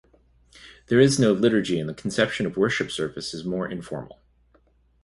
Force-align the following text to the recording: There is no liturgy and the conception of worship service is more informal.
There 0.87 0.99
is 0.99 1.19
no 1.19 1.31
liturgy 1.31 1.79
and 1.79 1.87
the 1.87 1.93
conception 1.93 2.47
of 2.47 2.57
worship 2.57 2.89
service 2.89 3.35
is 3.35 3.45
more 3.45 3.69
informal. 3.69 4.19